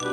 [0.00, 0.06] ハ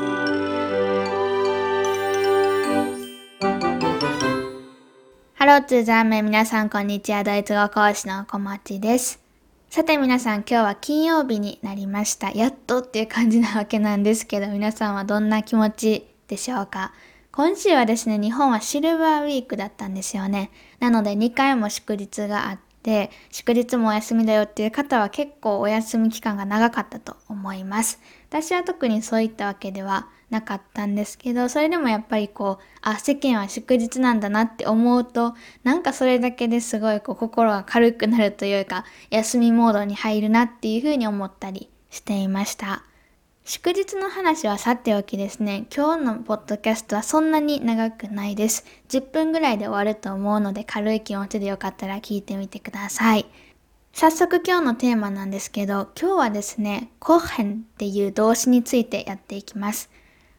[5.46, 7.24] ローツーザーメン皆さんこんにちは。
[7.24, 9.22] ドイツ語講師の小町です。
[9.70, 12.32] さて皆さん今日は金曜日になりました。
[12.32, 16.92] やっとっていう感じなわけなんですけど皆さんはどんな気持ちでしょうか？
[17.32, 20.52] 今週はですね、日本はシルバーウィークだったんですよね。
[20.82, 28.02] なので2回も祝日があって、祝日もお休みだよっていう方は結構お休み期間が長かったと思います。
[28.30, 42.84] 私は特にそういったわけではなかったんですけど、それでもやっぱりこう、あ、世間は祝日なんだなって思うと、なんかそれだけですごいこう心が軽くなるというか、休みモードに入るなっていうふうに思ったりしていました。
[43.46, 48.66] 祝日の話はさておきですね、今日のポッドキャストはそんなに長くないです。
[48.90, 53.26] 10分ぐらいで終わると思うので軽い気持ちでよかったら聞いてみてください。
[54.00, 59.90] 早速今日のテーマなんですけど、今日はですね、コヘンっていう動詞についてやっていきます。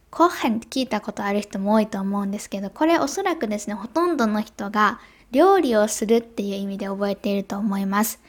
[0.09, 5.01] コヘンって聞いたことある人も多いと思うんですけど、これおそらくですね、ほとんどの人が
[5.31, 8.21] 料理をするっていう意味で覚えていると思います。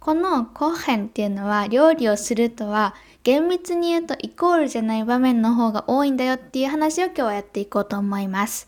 [0.00, 8.67] このコヘンっていうのは料理をするとは厳密に言うとイコールじゃない場面の方が多いんだよっていう話を今日はやっていこうと思います。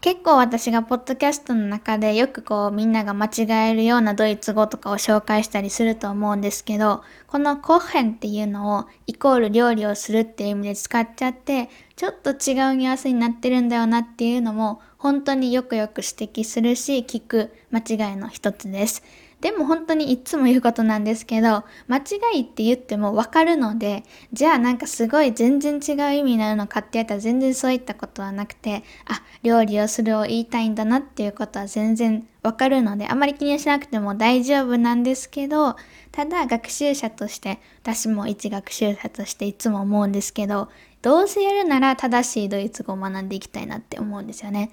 [0.00, 12.36] 結構私がポッドキャストの中でよくこうみんなが間違えるようなドイツ語とかを紹介したりすると思うんですけど、このコッヘンっていうのをイコール料理をするっていう意味で使っちゃって、ちょっと違う
[12.76, 19.02] ニュアンスになってるんだよなっていうのも本当によくよく指摘するし聞く間違いの一つです。
[19.40, 35.76] でも本当にいつも言うことなんですけど、間違いって言ってもわかるので、じゃあなんかすごい全然違う意味になるのかってやったら全然そういったことはなくて、あ、料理をするを言いたいんだなっていうことは全然わかるので、あまり気にしなくても大丈夫なんですけど、
[36.10, 40.68] ただ学習者として、私も一学習者としていつも思うんですけど、
[41.00, 44.72] どうせやるなら正しいドイツ語を学んでいきたいなって思うんですよね。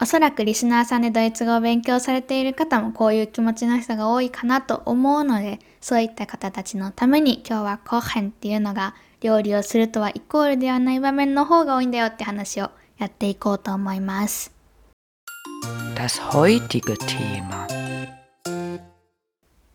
[0.00, 14.52] おそらくリスナーさんでドイツ語を勉強されている方もこういう気持ちの人が多いかなと思うので、そういった方たちのために今日はコーヘンっていうのが料理をするとはイコールではない場面の方が多いんだよって話をやっていこうと思います。
[15.96, 17.66] Das heutige Thema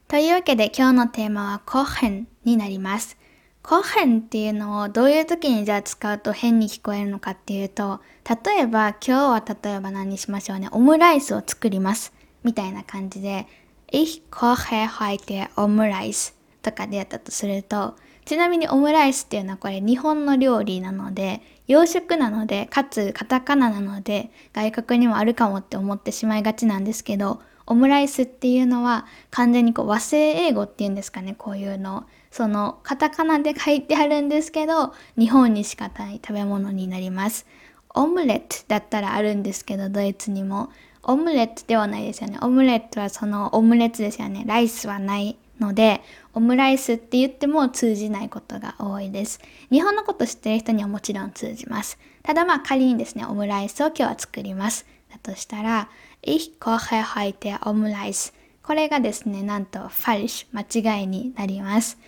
[0.07, 3.17] というわけで今日のテーマはコーヘンになります。
[3.63, 8.01] コヘンっていうのをどういう時にじゃあ使うと変に聞こえるのかっていうと、
[8.45, 12.13] 例えば今日は例えば何にしましょうね、オムライスを作ります。
[12.43, 13.47] みたいな感じで、
[13.89, 32.03] Ich koche heute Omreis とかでやったとすると、ちなみにオムライスっていうのはこれ日本の料理なので、洋食なので、かつカタカナなので、外国にもあるかもって思ってしまいがちなんですけど、オムライスっていうのは完全にこう和製英語っていうんですかね、こういうの。
[32.33, 37.45] そのカタカナで書いてあるんですけど、日本にしかない食べ物になります。
[37.93, 40.71] オムレットだったらあるんですけど、ドイツにも。
[41.03, 42.39] オムレットではないですよね。
[42.41, 44.45] オムレットはそのオムレツですよね。
[44.47, 46.01] ライスはないので、
[46.33, 49.39] オムライスって言っても通じないことが多いです。
[49.69, 51.99] 日本のこと知ってる人にはもちろん通じます。
[52.23, 54.87] ただまあ仮にですね、オムライスを今日は作ります。
[55.11, 55.87] だとしたら、
[56.23, 58.13] Ich koche heute o m r e i。
[58.63, 61.99] これがですね、なんと falsch 間違いになります。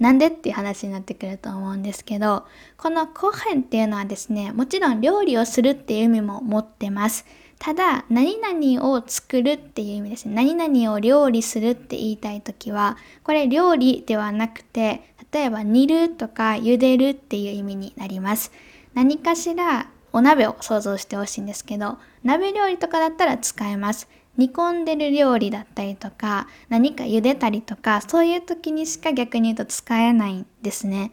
[0.00, 2.44] なんでっていう話になってくると思うんですけど、
[2.78, 7.26] このコヘンっていうのはですね、もちろん料理をするっていう意味も持ってます。
[7.58, 10.34] ただ、何々を作るっていう意味ですね。
[10.34, 18.50] 何々を料理するって言いたいときは、これ料理ではなくて、例えば煮るとか茹でるっていう意味になります。
[18.94, 24.08] 何かしらお鍋を想像してほしいんですけど、鍋料理とかだったら使えます。
[24.40, 31.12] 煮込んでる料理だったりとか何か茹でたりとかそういう時にしか逆に言うと使えないんですね。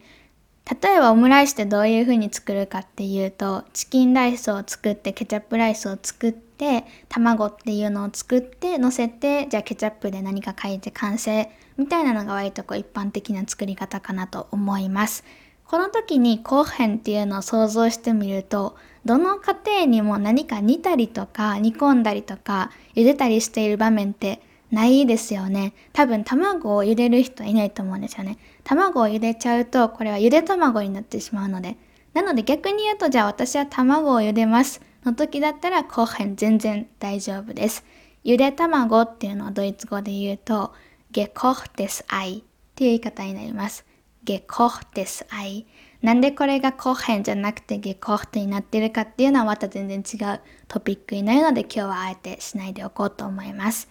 [0.82, 15.24] 例えばオムライスってどういう風に作るかっていうとチキンライスを作ってケチャップライスを作って卵っていうのを作って乗せてじゃあケチャップで何か書いて完成みたいなのが割とこう一般的な作り方かなと思います。
[15.68, 24.40] この時に後編っていうのを想像してみるとどの家庭にも何か煮たりとか煮込んだりとか茹でたりしている場面って
[24.70, 25.72] ないですよね。
[25.92, 28.38] 多分卵を茹でる人はいないと思うんですよね。
[28.64, 31.76] 卵を茹でちゃうとこれは茹で卵になってしまうので。
[32.14, 37.84] なので逆に言うとじゃあ私は卵を茹でますの時だったら後編全然大丈夫です。
[38.24, 40.72] 茹で卵っていうのはドイツ語で言うと
[41.12, 42.44] gekochtes Ei っ
[42.74, 43.87] ていう言い方になります。
[44.28, 45.66] Gekochtes Ei。
[46.02, 53.88] なんでこれが後編じゃなくてゲコフトになってるかっていうのはまた全然違うトピックになるので今日はあえてしないでおこうと思います。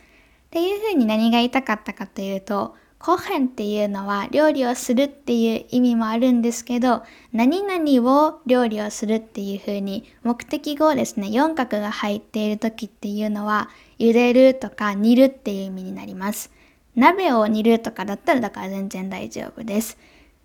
[0.48, 13.70] っていうふうに何が言いたかったかというと、コーヘンっていうのは料理をするっていう意味もあるんですけど、何々を料理をするっていう風に目的語ですね、4角が入っている時っていうのは、
[14.00, 16.52] 茹でるとか煮るっていう意味になります。
[16.96, 19.98] 鍋を煮るとかだったらだから全然大丈夫です。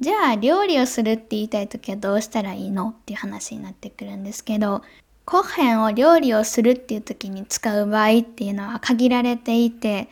[0.03, 4.83] じゃあ料理をするって言いたい時はどうしたらいいのっていう話になってくるんですけど、
[5.25, 10.09] コッヘンを料理をするっていう時に使う場合っていうのは限られていて、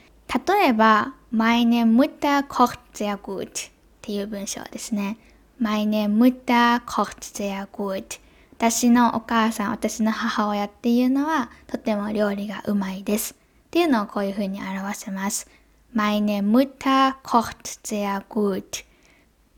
[0.48, 3.70] 例えば、meine Mutter kocht sehr gut っ
[4.00, 5.18] ていう文章ですね。
[5.60, 8.20] meine Mutter kocht sehr gut
[8.58, 13.34] 私のお母さん、私の母親っていうのはとても料理がうまいです。
[13.34, 15.50] っていうのをこういうふうに表せます。
[15.92, 18.88] meine Mutter kocht sehr gut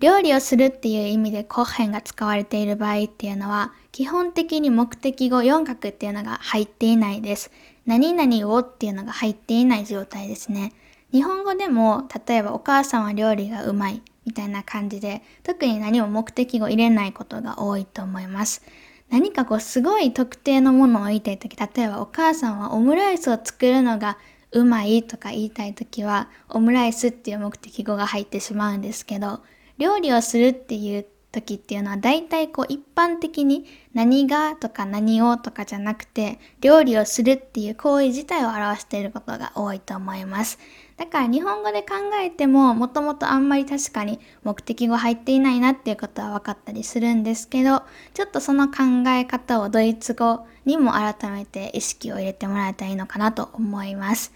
[0.02, 7.52] 料理をするっていう意味でコッヘンが使われている場合っていうのは、基本的に目的語4角っていうのが入っていないです。
[7.86, 10.72] 何々をっていうのが入っていない状態ですね。
[11.12, 18.62] 日本語でも、例えばお母さんは料理がうまいみたいな感じで、特に何も目的語入れないことが多いと思います。
[19.08, 24.18] 何かこうすごい特定のものを言いたいとき、例えばお母さんはオムライスを作るのが
[24.50, 29.38] うまいとか言いたいときは、オムライスっていう目的語が入ってしまうんですけど、
[29.82, 33.64] 料理をするっていう時っていうのは大体こう一般的に
[33.94, 40.58] 何がとか何をとかじゃなくて料理をするっていう行為自体を表していることが多いと思います。
[40.98, 47.82] だから日本語で考えてももともとあんまり確かに目的語入っていないなっていうことは分かったりするんですけど
[48.14, 54.32] ちょっとその考え方をドイツ語にも改めて意識を入れてもらえたらいいのかなと思います。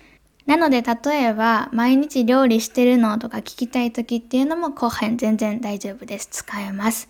[0.47, 6.29] なので、例えば、毎日料理してるのとか聞きたい時っていうのも後編全然大丈夫です。
[6.31, 7.09] 使えます。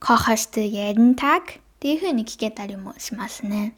[0.00, 1.40] kochst du jeden Tag?
[1.40, 1.42] っ
[1.78, 3.76] ていう風に聞けたりもしますね。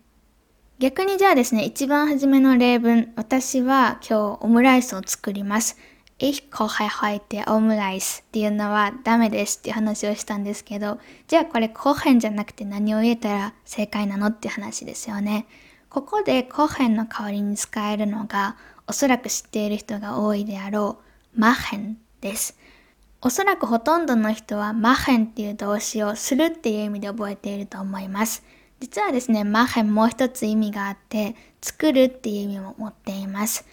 [0.79, 5.77] 逆にじゃあですね、一番初めの例文、私は今日オムライスを作ります。
[6.19, 15.47] Ich koche heute Omelette っていうのはダメですっていう話をしたんですけど、じゃあこれコーヘンじゃなくて何を言えたら正解なのって話ですよね。
[15.89, 18.57] ここでコーヘンの代わりに使えるのが
[18.87, 20.99] おそらく知っている人が多いであろ
[21.37, 22.59] うマヘンです。
[23.21, 28.43] おそらくほとんどの人はマヘンっていう動詞をするっていう意味で覚えていると思います。
[28.81, 33.65] 実はですね、マヘンもう一つ意味があって、作るっていう意味も持っています。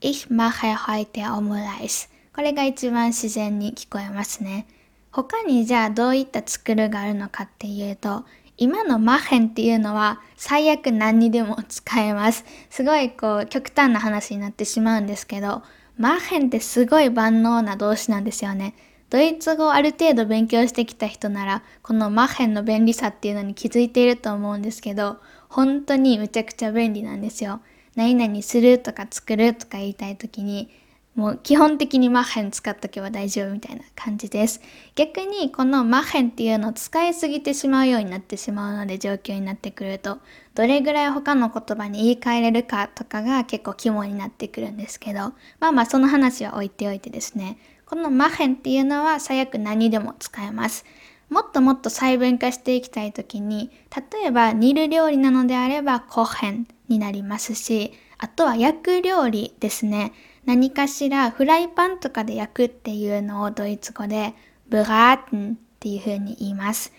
[0.00, 4.66] Ich mache heute Omelette これが一番自然に聞こえますね。
[5.10, 8.24] 他にじゃあどういった作るがあるのかっていうと、
[8.56, 12.44] 今のマヘンっていうのは最悪何にでも使えます。
[12.70, 15.62] すごいこう極端な話になってしまうんですけど、
[15.96, 18.74] マヘンってすごい万能な動詞なんですよね。
[19.10, 25.18] ドイツ語をある程度勉強してきた人なら、このマヘンの便利さっていうのに気づいていると思うんですけど、
[25.50, 27.60] 本当にむちゃくちゃ便利なんですよ。
[27.94, 30.70] 何々するとか作るとか言いたい時に、
[31.14, 34.62] もう基本的にマヘン使っとけば大丈夫みたいな感じです。
[34.94, 40.18] 逆にこのマヘンっていうのを使いすぎてしまうようになってしまうので状況になってくると、
[40.54, 50.86] どれぐらい他の言葉に言い換えれるかとかが結構肝になってくるんですけど、まあまあその話は置いておいてですね、このマヘンっていうのは最悪何でも使えます。
[51.28, 60.12] もっともっと細分化していきたいときに、例えば煮る料理なのであればコヘンになりますし、あとは焼く料理ですね。
[60.44, 64.34] 何かしらフライパンとかで焼くっていうのをドイツ語で
[64.68, 66.92] braten っていう風に言います。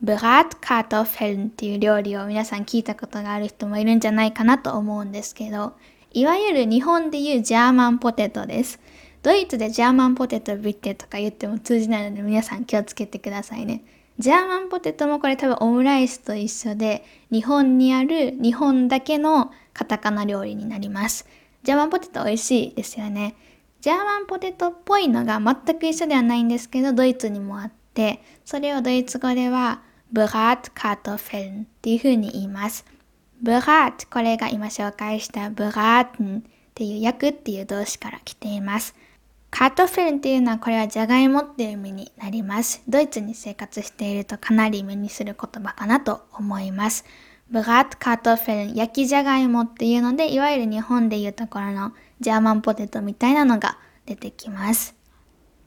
[0.00, 5.74] Bratkartoffeln っていう料理を皆さん聞いたことがある人もいるんじゃないかなと思うんですけど、
[6.12, 8.80] いわゆる日本でいうジャーマンポテトです。
[9.22, 13.82] ドイツでジャーマンポテト bitte とか言っても通じないので皆さん気をつけてくださいね。
[14.18, 21.26] ジャーマンポテトもこれ多分オムライスと一緒で日本にある日本だけのカタカナ料理になります。
[21.68, 23.34] ジャーマンポテト美味しいですよね。
[23.82, 32.86] ジャーマンポテトっぽいのが全く一緒ではないんですけど、ドイツにもあって、それをドイツ語では、 Bratkartoffeln っていう風に言います。
[33.42, 38.94] Brat、これが今紹介した braten っていう焼くっていう動詞から来ています。
[39.50, 42.82] Kartoffeln っていうのはこれはジャガイモっていう意味になります。
[42.88, 47.04] ドイツに生活しているとかなり目にする言葉かなと思います。
[47.50, 54.94] ブラットカートフェルン、焼きじゃがいもっていうので、いわゆる日本でいうところのジャーマンポテトみたいなのが出てきます。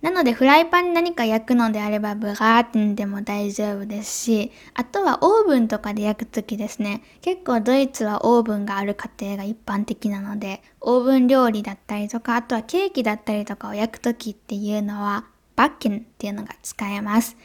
[0.02, 17.38] なので、フライパンに何か焼くのであれば、ブラーテンでも大丈夫ですし、あとはオーブンとかで焼くときですね、結構ドイツはオーブンがある家庭が一般的なので、オーブン料理だったりとか、あとはケーキだったりとかを焼くときっていうのは、バッケンっていうのが使えます。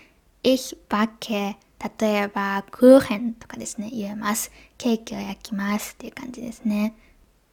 [0.42, 1.56] Ich backe
[2.00, 4.50] 例えば、クーヘンとかですね、言えます。
[4.78, 6.94] ケーキを焼きますっていう感じですね。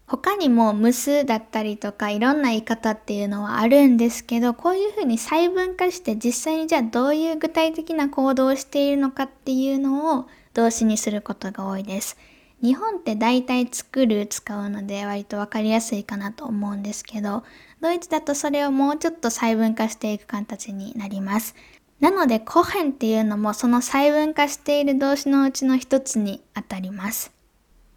[0.05, 12.17] 他にもむすだったりとかいろんな言い方っていうのはあるんですけど、こういうふうに細分化して実際にじゃあどういう具体的な行動をしているのかっていうのを動詞にすることが多いです。
[12.61, 17.43] 日本って大体作る使うので割とわかりやすいかなと思うんですけど、
[17.81, 21.55] ドイツだとそれをもうちょっと細分化していく形になります。
[21.99, 27.31] なので、コヘンっていうのもその細分化している動詞のうちの一つにあたります。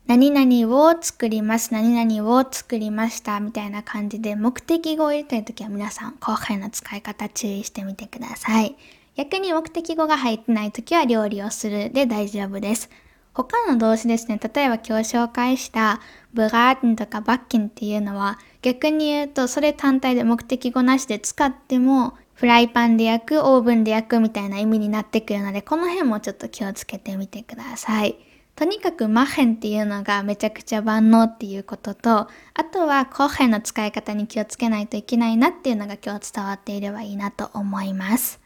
[0.06, 8.76] 何々を作ります、何々を作りましたみたいな感じで目的語を入れたいときは皆さん後編の使い方注意してみてください。
[9.16, 12.88] 逆に目的語が入ってないときは料理をするで大丈夫です。
[13.34, 16.00] 他の動詞ですね、例えば今日紹介した
[16.32, 28.16] ブラーテンとかバッキンっていうのは逆に言うとそれ単体で目的語なしで使ってもフライパンで焼く、オーブンで焼くみたいな意味になってくるのでこの辺もちょっと気をつけてみてください。
[28.54, 38.38] とにかくマヘンっていうのがめちゃくちゃ万能っていうことと、あとはコーヘンの使い方に気をつけないといけないなっていうのが今日伝わっていればいいなと思います。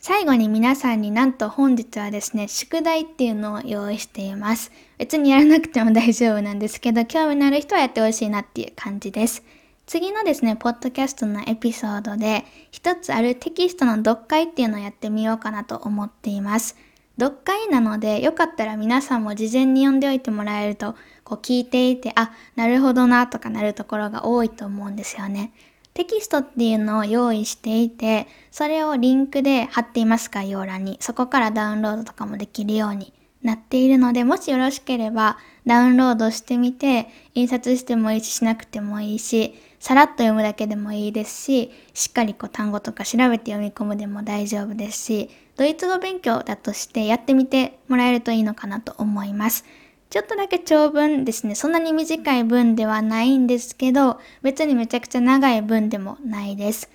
[0.00, 4.72] 最後に皆さんになんと本日はですね、宿題っていうのを用意しています。
[4.98, 9.44] 別にやらなくても大丈夫なんですけど、興味のある人はやってほしいなっていう感じです。
[9.92, 16.78] 次のですね、ポッドキャストのエピソードで、一つあるテキストの読解っていうのをやってみようかなと思っています。
[17.20, 20.94] 読解なので、よかったら皆さんも事前に読んでおいてもらえると、
[21.24, 25.52] こう聞いていて、あ、なるほどなとかなるところが多いと思うんですよね。
[25.92, 49.64] テキストっていうのを用意していて、それをリンクで貼っています概要欄に、そこからダウンロードとかもできるようになっているので、もしよろしければダウンロードしてみて、印刷してもいいし、しなくてもいいし、さらっと読むだけでもいいですし、しっかりこう単語とか調べて読み込むでも大丈夫ですし、ドイツ語勉強だとしてやってみてもらえるといいのかなと思います。
[50.08, 51.56] ちょっとだけ長文ですね。
[51.56, 56.88] そんなに短い文ではないんですけど、別にめちゃくちゃ長い文でもないです。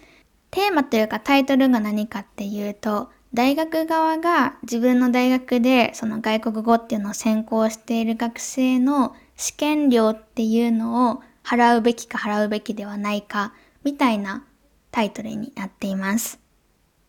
[0.50, 13.54] テーマというかタイトルが何かっていうと、大学側が自分の大学でその外国語っていうのを専攻している学生の試験料っていうのを払うべきか払うべきではないか
[13.86, 14.44] みたいな
[14.92, 16.40] タイトルになっています。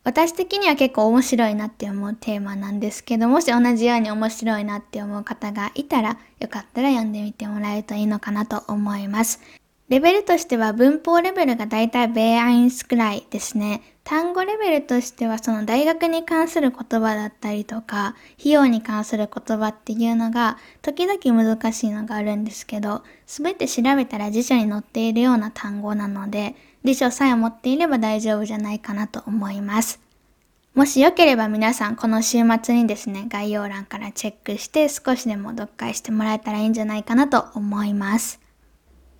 [0.05, 9.41] 私的には結構面白いなって思うテーマなんですけど、もし同じように面白いなって思う方がいたら、よかったら読んでみてもらえるといいのかなと思います。
[9.89, 13.81] レベルとしては文法レベルがだいたいベアインスくらいですね。
[14.09, 29.99] 単語レベルとしてはその大学に関する言葉だったりとか、費用に関する言葉っていうのが時々難しいのがあるんですけど、すべて調べたら辞書に載っているような単語なので、辞書さえ持っていれば大丈夫じゃないかなと思います。
[30.73, 38.39] もしよければ皆さんこの週末にですね、概要欄からチェックして少しでも読解してもらえたらいいんじゃないかなと思います。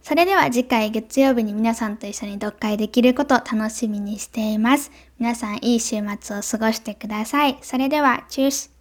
[0.09, 4.91] それでは次回月曜日に皆さんと一緒に読解できることを楽しみにしています。
[5.19, 7.59] 皆さんいい週末を過ごしてください。
[7.61, 8.78] それでは、チュース